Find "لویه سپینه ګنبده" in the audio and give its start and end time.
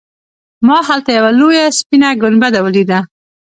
1.39-2.59